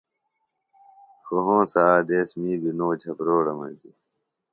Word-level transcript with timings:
خوۡ 1.25 1.43
ہونسہ 1.45 1.81
آ 1.93 1.93
دیس 2.07 2.29
می 2.41 2.53
بیۡ 2.61 2.75
نو 2.77 2.87
جھبروڑہ 3.01 3.53
مجیۡ۔ 3.59 3.95